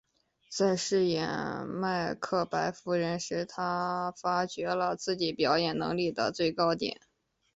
[0.49, 6.99] 在饰演麦克白夫人时她发觉了自己表演能力的最高点。